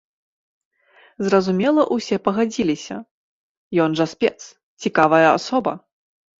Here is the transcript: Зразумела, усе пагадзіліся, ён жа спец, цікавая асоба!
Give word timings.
Зразумела, 1.27 1.81
усе 1.97 2.17
пагадзіліся, 2.29 2.97
ён 3.87 3.91
жа 4.03 4.11
спец, 4.17 4.35
цікавая 4.87 5.25
асоба! 5.37 5.73